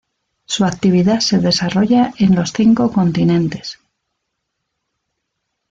[0.45, 3.77] Su actividad se desarrolla en los cinco continentes.